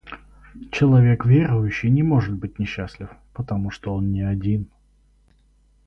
Человек 0.71 1.25
верующий 1.27 1.91
не 1.91 2.01
может 2.01 2.33
быть 2.33 2.57
несчастлив, 2.57 3.09
потому 3.33 3.69
что 3.69 3.93
он 3.93 4.11
не 4.11 4.23
один. 4.23 4.67